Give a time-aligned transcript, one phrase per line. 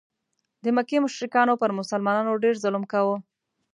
[0.63, 3.15] د مکې مشرکانو پر مسلمانانو ډېر ظلم کاوه.